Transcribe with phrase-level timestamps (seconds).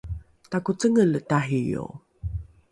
[0.49, 1.83] takocengele tario